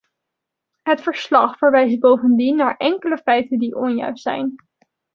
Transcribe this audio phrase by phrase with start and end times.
[0.81, 4.55] Het verslag verwijst bovendien naar enkele feiten die onjuist zijn.